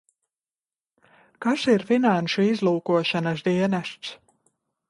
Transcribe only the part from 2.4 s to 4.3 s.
izlūkošanas dienests?